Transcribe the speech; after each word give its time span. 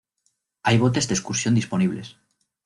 Hay 0.63 0.79
botes 0.79 1.07
de 1.07 1.13
excursión 1.13 1.53
disponibles. 1.53 2.17